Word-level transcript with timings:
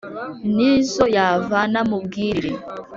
n’izo 0.55 1.03
yavana 1.15 1.79
mu 1.89 1.97
bwiriri 2.05 2.51